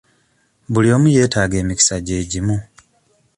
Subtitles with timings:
[0.71, 2.57] Buli omu yeetaga emikisa gye gimu.